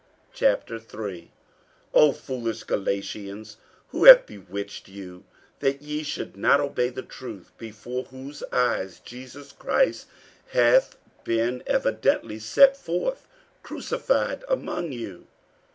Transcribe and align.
48:003:001 0.35 1.27
O 1.93 2.11
foolish 2.11 2.63
Galatians, 2.63 3.57
who 3.89 4.05
hath 4.05 4.25
bewitched 4.25 4.87
you, 4.87 5.23
that 5.59 5.83
ye 5.83 6.01
should 6.01 6.35
not 6.35 6.59
obey 6.59 6.89
the 6.89 7.03
truth, 7.03 7.51
before 7.59 8.05
whose 8.05 8.41
eyes 8.51 8.99
Jesus 8.99 9.51
Christ 9.51 10.07
hath 10.53 10.97
been 11.23 11.61
evidently 11.67 12.39
set 12.39 12.75
forth, 12.75 13.27
crucified 13.61 14.43
among 14.49 14.91
you? 14.91 15.27